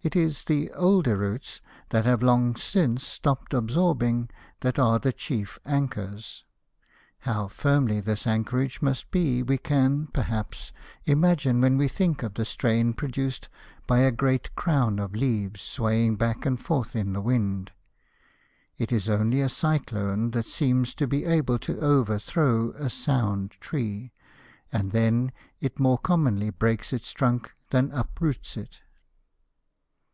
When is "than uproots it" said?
27.70-28.78